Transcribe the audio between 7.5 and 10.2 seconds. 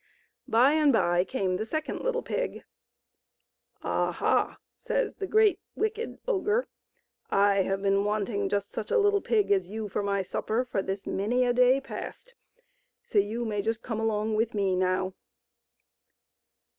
I have been wanting just such a little pig as you for